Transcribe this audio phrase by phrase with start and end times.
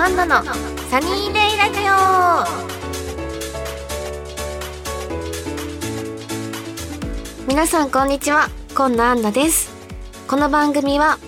[0.00, 2.46] アンナのサニーデイラジオ。
[7.48, 8.48] 皆さんこんにちは。
[8.76, 9.72] 今野アンナです。
[10.28, 11.18] この番組は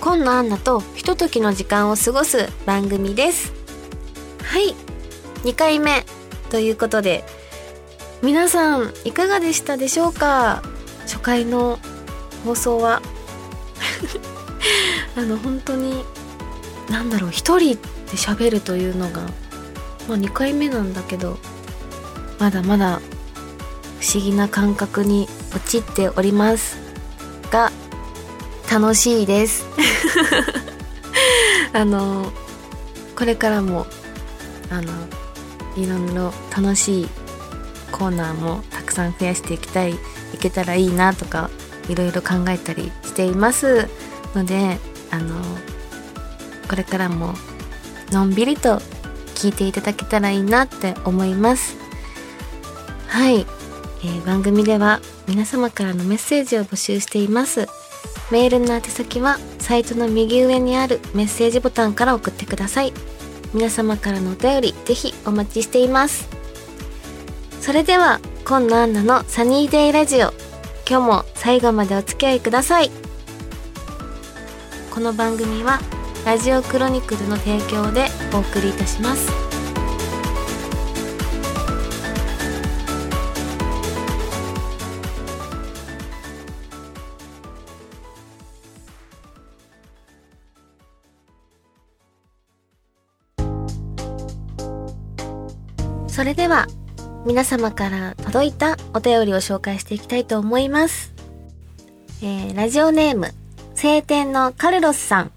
[0.00, 3.52] 今野アンナとひとときの時間を過ごす番組です。
[4.42, 4.74] はい。
[5.42, 6.06] 2回目。
[6.48, 7.24] ということで
[8.22, 10.62] 皆さんいかがでしたでしょうか？
[11.02, 11.78] 初回の
[12.42, 13.02] 放送は。
[15.14, 16.02] あの本当に
[16.88, 17.30] なんだろう。
[17.30, 17.78] 一人
[18.14, 19.22] で喋るというのが、
[20.08, 21.36] まあ、2回目なんだけど
[22.38, 23.00] まだまだ
[24.00, 26.78] 不思議な感覚に陥っております
[27.50, 27.72] が
[28.70, 29.64] 楽しいです。
[31.72, 32.32] あの
[33.16, 33.86] これからも
[34.70, 34.92] あの
[35.76, 37.08] いろいろ楽しい
[37.90, 41.50] コーナーもたくさん増やしていきたいいけたらいいなとか
[41.88, 43.88] いろいろ考えたりしています
[44.34, 44.78] ので
[45.10, 45.40] あの
[46.68, 47.34] これからも
[48.12, 48.78] のんびりと
[49.34, 51.76] 聞いていただけたらいいなって思います。
[53.08, 53.46] はい、
[54.02, 57.68] えー、番組では皆様からのメッセージを募集しています。
[58.30, 62.92] メールの宛先はサイトの右上にあるメッセージボタンから送ってください。
[63.52, 66.28] 皆様からのお便りぜひお待ちしています。
[67.60, 70.32] それでは今野アンナのサニーデイラジオ。
[70.88, 72.90] 今日も最後までお付き合いください。
[74.90, 75.80] この番組は
[76.24, 79.28] ラジオクロニクルの提供でお送りいたします
[96.08, 96.66] それでは
[97.26, 101.12] 皆様から届いたお便りを紹介していきたいと思います。
[102.22, 103.32] えー、ラジオネーム、
[103.74, 105.33] 晴天のカルロスさん。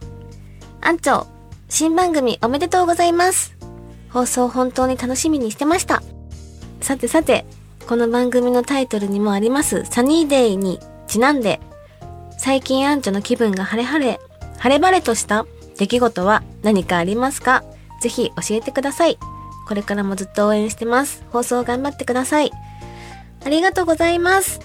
[0.82, 1.28] ア長、
[1.70, 3.56] 新番組おめでとうございます。
[4.10, 6.02] 放送本当に楽しみにしてました。
[6.82, 7.46] さてさて、
[7.88, 11.60] この番組のタイトルにもありますサニーデイにちなんで、
[12.38, 14.20] 最近アンチョの気分が晴れ晴れ、
[14.58, 15.46] 晴れ晴れとした
[15.78, 17.64] 出来事は何かありますか？
[18.02, 19.18] ぜひ教えてください。
[19.68, 21.24] これからもずっと応援してます。
[21.32, 22.52] 放送頑張ってください。
[23.46, 24.62] ありがとうございます。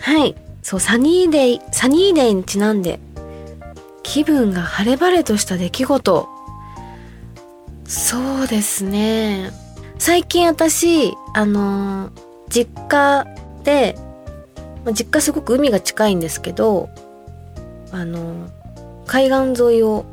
[0.00, 0.34] はい。
[0.62, 3.00] そう、サニーデイ、サニーデイにちなんで、
[4.12, 6.28] 気分が晴れ晴れとした出来事。
[7.86, 9.52] そうですね。
[9.98, 12.12] 最近私、あのー、
[12.50, 13.26] 実家
[13.64, 13.96] で、
[14.84, 16.90] ま実家すごく海が近いんですけど、
[17.90, 18.50] あのー、
[19.06, 20.04] 海岸沿いを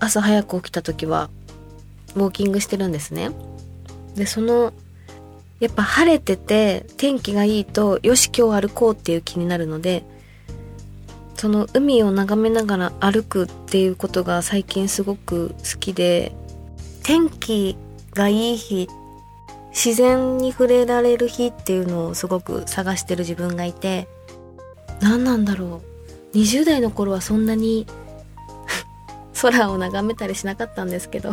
[0.00, 1.28] 朝早く起きた時は、
[2.14, 3.28] ウォーキングしてるんですね。
[4.14, 4.72] で、その、
[5.60, 10.02] やっぱ晴れてて天気がいいと、よし今日歩こうっていう気になるので、
[11.36, 16.32] その海を眺めながら歩くっていうことが最近すごく好きで
[17.02, 17.76] 天気
[18.12, 18.88] がいい日
[19.70, 24.08] 自然に触れられる日っていうのをすごく探してる自分がいて
[25.00, 25.82] 何なんだろ
[26.32, 26.36] う。
[26.36, 27.86] 20代の頃はそんなに
[29.40, 31.30] 空を眺めたりしなかったんですけど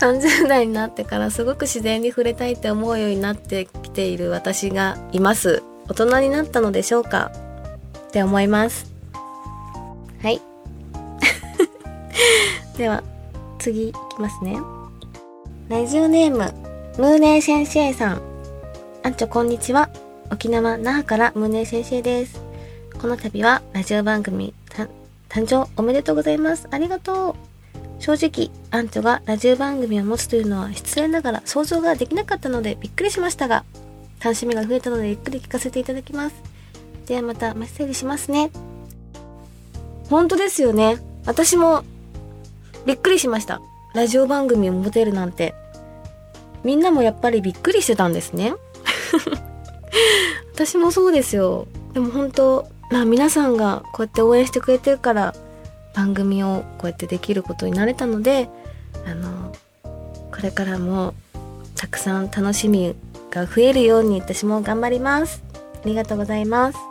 [0.00, 5.62] 30代になってからすごく自然に触れたいって思うようになってきている私がいます。
[5.88, 7.32] 大人になったのでしょうか。
[8.10, 8.92] って思います。
[10.20, 10.40] はい。
[12.76, 13.02] では、
[13.58, 14.58] 次いきますね。
[15.68, 16.52] ラジオネーム、
[16.98, 18.22] ムーネー先生さん。
[19.04, 19.90] あんちょこんにちは。
[20.32, 22.42] 沖縄那覇からムーネー先生です。
[23.00, 24.52] この度はラジオ番組、
[25.28, 26.66] 誕生おめでとうございます。
[26.72, 27.34] ありがとう。
[28.02, 33.64] 正直、アンチョがラジオ番組を持つというのは失礼ながら想像ができなかったのでびっくりしましたが、
[34.20, 36.49] 楽しみが増えたのでゆっくり聞かせていただきます。
[37.10, 38.52] ではまたメッセージしますね。
[40.08, 40.98] 本当ですよね。
[41.26, 41.82] 私も
[42.86, 43.60] びっくりしました。
[43.96, 45.56] ラジオ番組を持てるなんて。
[46.62, 48.54] みんなもやっぱりびっくりしてたんですね。
[50.54, 51.66] 私もそうですよ。
[51.94, 55.34] でも本当、まあ皆さんがこうやって応援してくれてるから
[55.96, 58.48] 番組をこうやってできることになれたので、
[59.04, 59.52] あの、
[59.82, 61.14] これからも
[61.74, 62.94] たくさん楽しみ
[63.32, 65.42] が増えるように私も頑張ります。
[65.84, 66.89] ありがとうございます。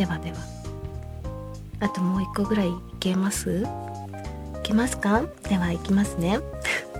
[0.00, 0.38] ではでは。
[1.80, 3.64] あともう一個ぐらいいけます？
[3.64, 5.24] いけますか？
[5.46, 6.40] ではいきますね。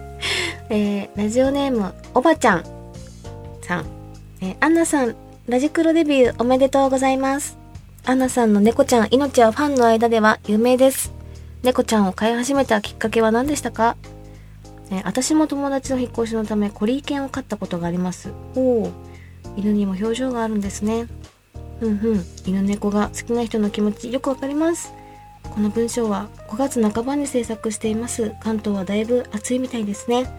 [0.68, 2.64] えー、ラジオネームおばちゃん
[3.62, 3.86] さん、
[4.42, 5.16] えー、アンナさん
[5.48, 7.56] ラジクロデビューおめでとうございます。
[8.04, 11.10] アンナさんの猫ちゃん命はファンの間では有名です。
[11.62, 13.96] 猫ちゃんを飼い始めたきっかけは何でしたか？
[14.90, 18.30] えー、私も友達の引っ越しのためコリー犬を飼ったことがあります。
[18.54, 18.92] おお、
[19.56, 21.06] 犬にも表情があるんですね。
[21.80, 22.24] うんうん。
[22.46, 24.92] 犬猫が好きな人の気持ちよくわかります。
[25.42, 28.32] この文章は5月半ばに制作しています。
[28.40, 30.30] 関東はだいぶ暑いみたいですね。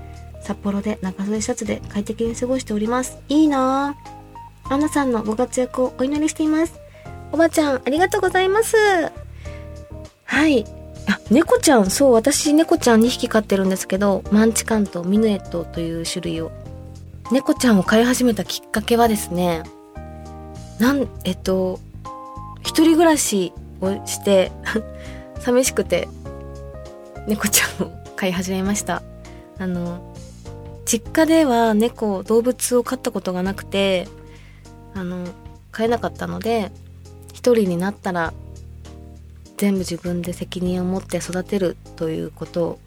[0.42, 3.18] 札幌で長袖シャツで快適に過ごしております。
[3.30, 4.74] いいなぁ。
[4.74, 6.80] アンナさんのご活躍をお祈りしています。
[7.32, 8.78] おばちゃんありがとうございます。
[10.26, 10.66] はい。
[11.08, 16.52] あ猫ちゃんそう私猫ちゃん2匹飼ってるんですけどマンチカンとミヌエットという種類を。
[17.32, 19.64] 猫ちゃんを飼い始めたきっかけはですね
[20.82, 21.80] なんえっと
[22.62, 24.52] 一人暮らしをして
[25.40, 26.10] 寂しくて
[27.28, 29.04] 猫ちゃんを飼い始めました。
[29.60, 30.02] あの
[30.86, 34.08] 実家では猫動物を飼ったことがなくて
[34.96, 35.24] あの
[35.72, 36.72] 飼えなかったので
[37.32, 38.34] 一人になったら
[39.58, 42.80] 全部自分で責任を持って育てるということ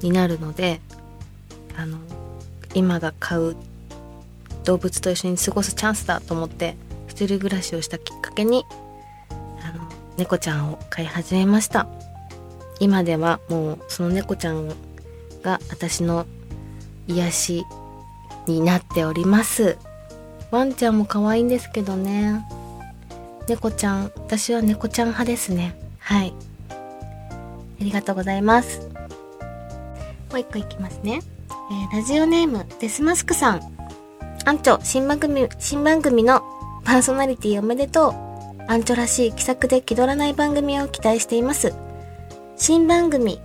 [0.00, 0.80] になるので
[1.76, 1.98] あの
[2.74, 3.56] 今が飼う
[4.64, 6.76] 動物と一緒に過ごすチャンスだと思って
[7.24, 8.66] 人暮らしをしたきっかけに
[9.62, 9.84] あの
[10.16, 11.86] 猫ちゃんを飼い始めました。
[12.78, 14.68] 今ではもうその猫ちゃん
[15.42, 16.26] が私の
[17.06, 17.64] 癒し
[18.46, 19.78] になっております。
[20.50, 22.44] ワンちゃんも可愛いんですけどね。
[23.48, 25.74] 猫ちゃん私は猫ちゃん派ですね。
[25.98, 26.34] はい。
[26.68, 28.80] ありがとうございます。
[30.30, 31.20] もう一個いきますね、
[31.70, 33.60] えー、ラジオネームデスマスクさん。
[34.44, 36.35] アンチョ新番組新番組の
[36.96, 38.14] パーソナリティおめでとう
[38.68, 41.74] アンチョらしい気さくで気取らない番組を期待しています
[42.56, 43.38] 新番組、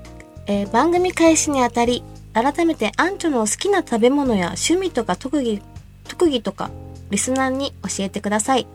[0.48, 2.02] えー、番組開始にあたり
[2.34, 5.62] 改めてアンチョの好きな食べ物や趣味とか特技
[6.08, 6.72] 特技とか
[7.10, 8.68] リスナーに教えてください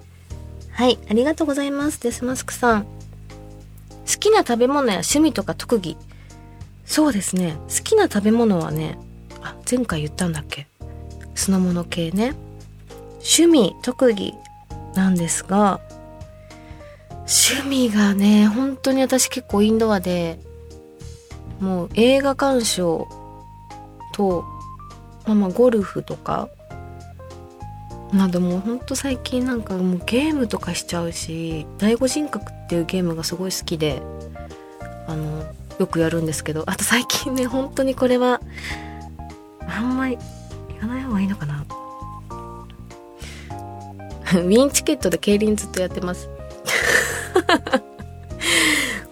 [0.72, 2.02] はい、ありがとうございます。
[2.02, 2.84] デスマスクさん。
[2.84, 2.88] 好
[4.20, 5.96] きな食べ物や趣味とか特技。
[6.84, 7.56] そうですね。
[7.74, 8.98] 好きな食べ物はね、
[9.40, 10.66] あ、前回言ったんだっけ
[11.34, 12.34] 酢の物系ね。
[13.20, 14.34] 趣味、特技
[14.96, 15.80] なんですが、
[17.26, 20.38] 趣味がね、本当に私結構インドアで、
[21.60, 23.08] もう映画鑑賞
[24.12, 24.44] と、
[25.26, 26.48] まあまあゴルフとか、
[28.12, 34.00] などもほんと最近なんかもうゲームとかしちゃうし第五人格っていうゲームがすごい好きで
[35.08, 35.44] あの
[35.78, 38.40] よくやるんですけどあと最近ね本当にこれは
[39.68, 40.18] あんまり
[40.68, 41.64] 言わない方がいいのかな。
[44.34, 46.28] ウィンチケットで競輪ずっとやってます。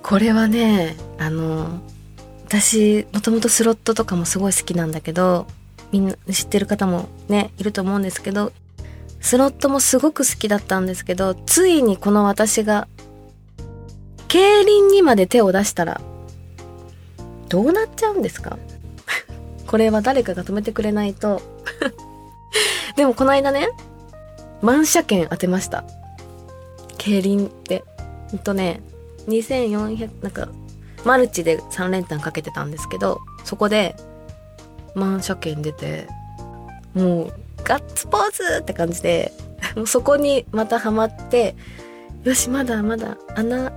[0.03, 1.81] これはねあの
[2.47, 5.47] 私もともとスロットとかもすごい好きなんだけど
[5.93, 8.53] みんな知ってる方もねいると思うんですけど
[9.25, 12.87] スロットもすごく好きだったんですけど、ついにこの私が、
[14.29, 15.99] 競輪にまで手を出したら、
[17.49, 18.59] どうなっちゃうんですか？
[19.67, 21.41] これは誰かが止めてくれないと。
[22.97, 23.71] でもこの間ね、
[24.65, 25.85] 満車券当てました。
[26.97, 27.85] 競輪って。
[28.31, 28.81] ほんとね、
[29.29, 30.49] 2400、なんか、
[31.05, 33.95] マルチで3連単かけてたんですけど、そこで、
[34.95, 36.09] 満車券出て、
[36.95, 37.33] もう、
[37.63, 39.33] ガッツポーズって感じで、
[39.77, 41.57] もう そこにまたハマって、
[42.23, 43.71] よし、まだまだ穴、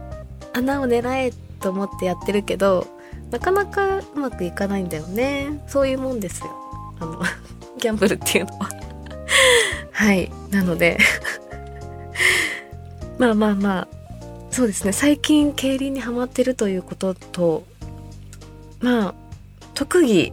[0.53, 2.87] 穴を狙えと思ってやってるけど、
[3.29, 5.61] なかなかうまくいかないんだよね。
[5.67, 6.49] そういうもんですよ。
[7.01, 7.21] あの、
[7.77, 8.76] ギャンブルっていうのは
[9.97, 10.31] はい。
[10.51, 10.99] なので。
[13.17, 13.87] まあまあまあ、
[14.51, 14.91] そうですね。
[14.91, 17.63] 最近競輪にハマってるということと、
[18.79, 19.15] まあ、
[19.73, 20.31] 特技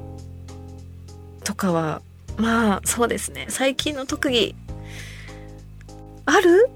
[1.44, 2.02] とかは
[2.36, 3.46] まあそうですね。
[3.48, 4.54] 最近の特技
[6.26, 6.68] ある？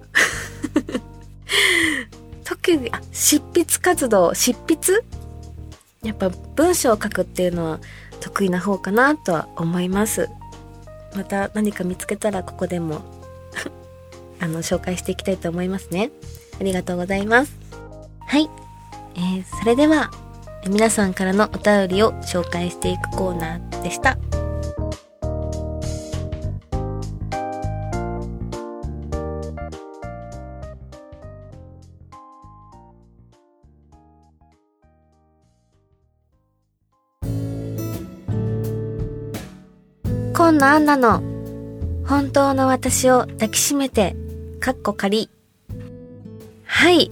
[2.43, 4.33] 特技あ執筆活動。
[4.33, 5.05] 執筆？
[6.03, 7.81] やっぱ文章を書くっていうのは
[8.21, 10.31] 得意な方かなとは思います。
[11.15, 13.03] また何か見つけたらここでも
[14.41, 16.11] あの紹介していきたいと思いますね。
[16.61, 17.57] ありがとうございます。
[18.21, 18.49] はい、
[19.15, 20.11] えー、それでは
[20.67, 24.19] 皆さんからのお便りを紹介していくコーナーでした。
[40.39, 41.21] 今野アンナの
[42.07, 44.15] 本当の私を抱きしめて、
[44.61, 45.31] かっこ仮。
[46.63, 47.11] はい。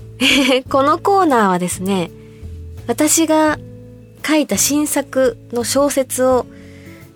[0.68, 2.10] このコーナーはですね、
[2.86, 3.58] 私が
[4.22, 6.44] 書いた新作の小説を、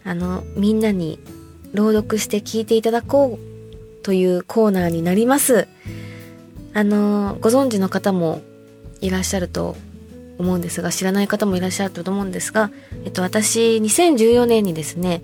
[0.04, 1.20] あの、みんなに
[1.74, 5.68] 朗読して聞いていただこうというコーナーになります。
[6.72, 8.40] あの、ご存知の方も
[9.02, 9.76] いらっしゃると
[10.38, 12.70] 思うんですが知らない方もいらっしゃると思うんですが、
[13.04, 15.22] えっと、私2014年にですね、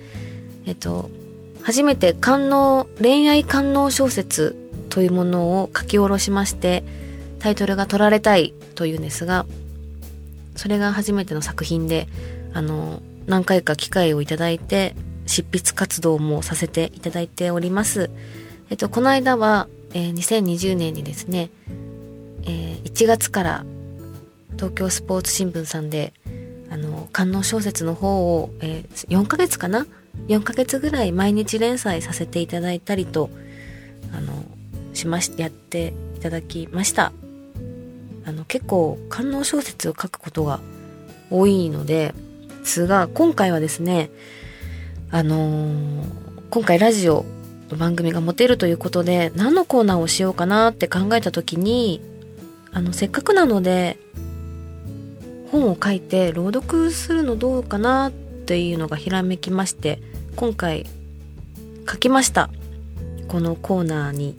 [0.66, 1.10] えっと、
[1.62, 4.56] 初めて官能恋愛官能小説
[4.88, 6.84] というものを書き下ろしまして
[7.38, 9.46] タイトルが「取られたい」というんですが
[10.56, 12.08] それが初めての作品で
[12.52, 14.94] あの何回か機会をいただいて
[15.26, 18.10] 執筆活動もさせていただいております。
[18.70, 21.50] えっと、この間は、えー、2020年にですね、
[22.44, 23.64] えー、1月から
[24.54, 26.12] 東京スポーツ新聞さんで
[26.70, 29.86] あの観音小説の方を、えー、4ヶ月かな
[30.28, 33.30] ？4ヶ月ぐらい毎日連載させていただいたりと
[34.12, 34.44] あの
[34.94, 37.12] しましやっていただきました。
[38.24, 40.60] あの結構観音小説を書くことが
[41.30, 42.14] 多いので
[42.64, 44.10] すが今回はですね
[45.10, 46.04] あのー、
[46.50, 47.24] 今回ラジオ
[47.70, 52.00] の番組が持てるということで何のコーナーをしようかなって考えた時に
[52.72, 53.98] あのせっかくなので
[55.52, 60.00] 本を書いて朗読するのどうかなっていうのがひらめきまして
[60.34, 60.86] 今回
[61.86, 62.48] 書きました
[63.28, 64.34] このコーナーに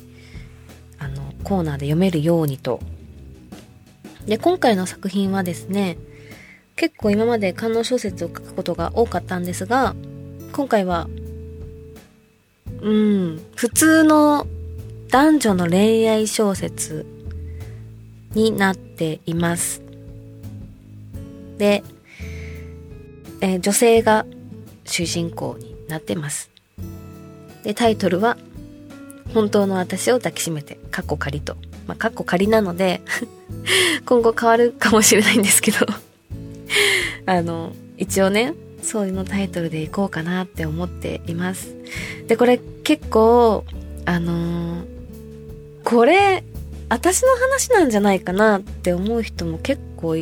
[0.98, 2.80] あのコーナーで読めるようにと
[4.26, 6.00] で今回の作品はですね
[6.76, 9.96] 結構今まで観音小説を書くことが多かったんですが
[10.52, 11.08] 今回は、
[12.82, 14.48] うん、普通の
[15.10, 17.06] 男女の恋愛小説
[18.32, 19.84] になっています。
[21.64, 21.82] で、
[23.40, 24.26] えー、女性が
[24.84, 26.52] 主人公になってます。
[27.64, 28.38] で、タイトルは、
[29.34, 31.56] 本当の私を抱きしめて、カッコ仮と。
[31.88, 33.02] まあ、カッコ仮なので
[34.06, 35.80] 今後変わるかもしれないんですけど
[37.26, 41.74] あの、一応ね、そういうのタイトルでいこうかなって思っています。
[42.28, 43.64] で、これ結構、
[44.04, 44.86] あのー、
[45.86, 46.44] これ、
[46.90, 50.18] 私の話なんじゃないかなって思う人も結構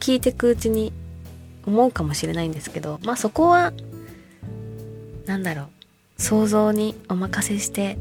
[0.00, 0.92] 聞いてくうちに
[1.66, 3.72] 思うかもしれないんですけど、まあそこは、
[5.26, 5.68] なんだろう、
[6.22, 7.98] 想像にお任せして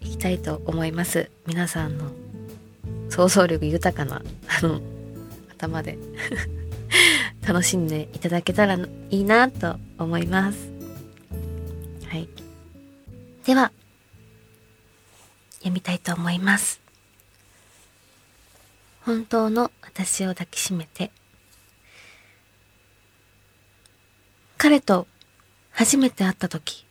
[0.00, 1.30] いきたいと思います。
[1.46, 2.10] 皆さんの
[3.08, 4.80] 想像力豊かな、あの、
[5.56, 5.98] 頭で
[7.46, 8.88] 楽しんでいただけたらい
[9.20, 10.68] いなと思います。
[12.08, 12.28] はい。
[13.46, 13.72] では、
[15.58, 16.81] 読みたいと思います。
[19.04, 21.10] 本当の私を抱きしめて。
[24.58, 25.08] 彼と
[25.72, 26.86] 初めて会った時、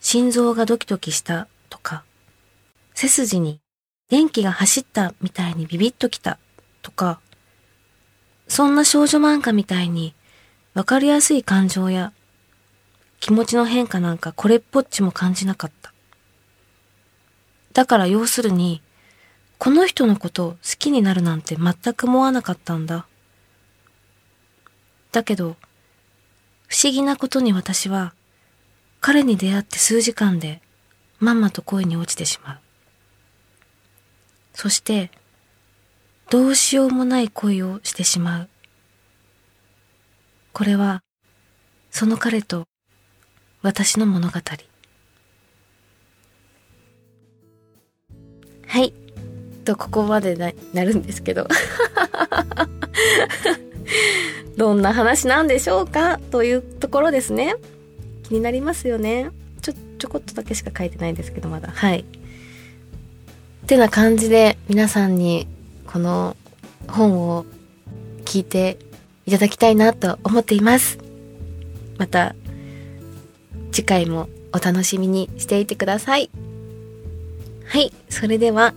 [0.00, 2.02] 心臓がドキドキしたとか、
[2.94, 3.60] 背筋に
[4.08, 6.38] 電気が走ったみたいにビビッときた
[6.82, 7.20] とか、
[8.48, 10.12] そんな少女漫画みたいに
[10.74, 12.12] わかりやすい感情や
[13.20, 15.92] 気持ちの変化なんかこれっぽっちも感じなかった。
[17.74, 18.82] だから要するに、
[19.60, 23.06] この人のこと好きになるなんて全く思わなかったんだ。
[25.12, 25.56] だけど、
[26.66, 28.14] 不思議なことに私は、
[29.02, 30.62] 彼に出会って数時間で、
[31.18, 32.58] まんまと恋に落ちてしまう。
[34.54, 35.10] そして、
[36.30, 38.48] どうしようもない恋をしてしまう。
[40.54, 41.02] これは、
[41.90, 42.64] その彼と
[43.60, 44.40] 私の物語。
[48.66, 49.09] はい。
[49.60, 51.46] と、ここまでな、なるんですけど。
[54.56, 57.54] どんな話なんでしょうかというところですね。
[58.24, 59.30] 気になりますよね。
[59.62, 61.72] ちょ、ちょこっとだけしか書いてないんですけど、まだ。
[61.74, 62.00] はい。
[62.00, 62.04] っ
[63.66, 65.46] てな感じで、皆さんに
[65.86, 66.36] この
[66.88, 67.46] 本を
[68.24, 68.78] 聞いて
[69.26, 70.98] いただきたいなと思っています。
[71.98, 72.34] また
[73.72, 76.30] 次回もお楽しみにしていてください。
[77.66, 78.74] はい、それでは、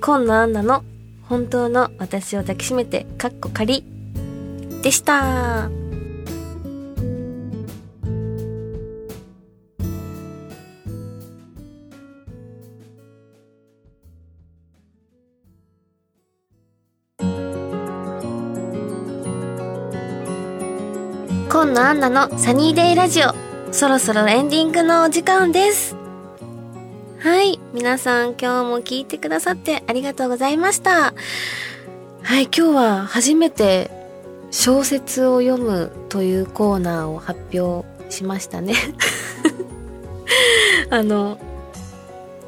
[0.00, 0.82] 今野アンナの
[1.28, 3.84] 本当の私を抱きしめて、かっこ仮
[4.82, 5.70] でした。
[21.50, 23.34] 今野アンナのサニーデイラジオ、
[23.70, 25.99] そろそろエンディングのお時間です。
[27.20, 27.60] はい。
[27.74, 31.12] 皆さん今日も聞いてくださってありがとうございました。
[32.22, 32.44] はい。
[32.44, 33.90] 今日は初めて
[34.50, 38.74] 小説を読むというコーナーを発表しましたね。
[40.88, 41.38] あの、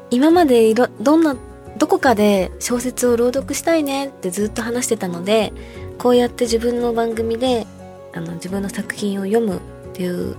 [0.09, 1.35] 今までいろ、どんな、
[1.77, 5.53] どこかで小説を朗読したいねってずっと話してたので、
[5.99, 7.67] こうやって自分の番組で
[8.11, 9.59] あの自分の作品を読むっ
[9.93, 10.35] ていう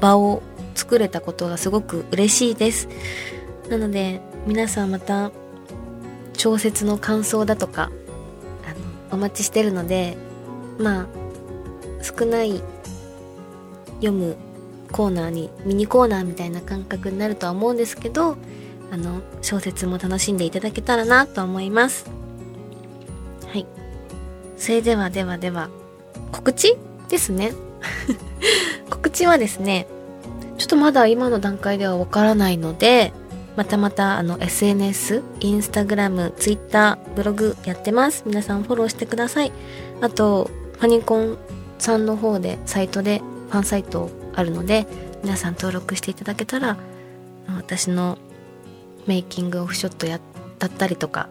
[0.00, 0.42] 場を
[0.74, 2.88] 作れたことがすごく嬉しいです
[3.68, 5.30] なので皆さんまた
[6.34, 7.90] 小説の感想だとか
[8.64, 8.70] あ
[9.10, 10.16] のお待ちしてるので
[10.78, 11.06] まあ
[12.02, 12.62] 少ない
[13.96, 14.36] 読む
[14.92, 18.36] コーナーにミニコーナーみたいな感覚になるとは思うんですけど
[18.92, 22.08] あの小説も楽しんでいただけたらなと思います。
[23.48, 23.66] はい。
[24.56, 25.70] それではではでは
[26.30, 26.76] 告知
[27.08, 27.52] ですね。
[28.90, 29.88] 告知はですね
[30.58, 33.12] ちょっとまだ今の段階ではわからないので
[33.56, 38.22] またまたあの SNS、インスタグラム、ツイッター、ブログやってます。
[38.26, 39.52] 皆さんフォローしてください。
[40.02, 41.38] あと、ファニコン
[41.78, 44.86] さんの方で、サイトで、ファンサイトあるので、
[45.22, 46.76] 皆さん登録していただけたら、
[47.56, 48.18] 私の
[49.06, 50.20] メイキングオフショットや
[50.58, 51.28] だったりとか、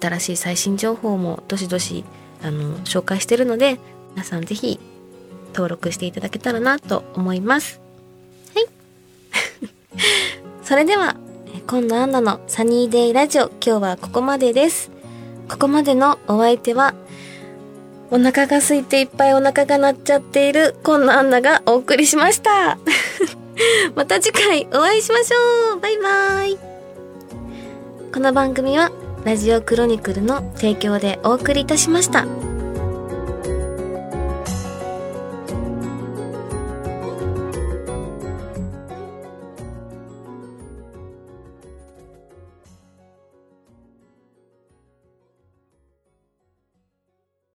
[0.00, 2.04] 新しい最新情報もどしどし、
[2.42, 3.78] あの、紹介してるので、
[4.12, 4.80] 皆さんぜひ
[5.48, 7.80] 登録していただけたらなと思います。
[8.54, 8.66] はい。
[10.64, 11.16] それでは、
[11.66, 14.90] 今野アンナのサニーデイラジオ、今日はここまでです。
[15.48, 16.94] ここまでのお相手は、
[18.10, 22.78] お腹が空いていっぱいお腹が鳴っちゃっている今野アンナがお送りしました。
[23.96, 26.58] また次回お会いしましょうバイバイ
[28.12, 28.90] この番組は
[29.24, 32.51] ラジオクロニクルの提供でお送りいたしました。